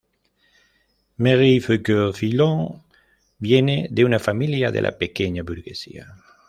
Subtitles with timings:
[1.19, 2.81] Marie Foucaux-Filon
[3.37, 6.07] viene de una familia de la pequeña burguesía.